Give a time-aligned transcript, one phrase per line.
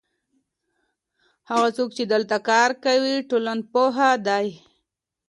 [1.49, 4.47] هغه څوک چې دلته کار کوي ټولنپوه دی.